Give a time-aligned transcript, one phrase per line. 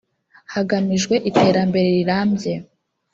[0.53, 2.53] hagamijwe iterambere rirambye